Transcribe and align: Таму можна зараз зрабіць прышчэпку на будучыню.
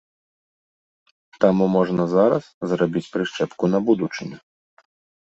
Таму 1.45 1.63
можна 1.77 2.03
зараз 2.15 2.43
зрабіць 2.75 3.07
прышчэпку 3.15 3.63
на 3.77 3.87
будучыню. 3.93 4.37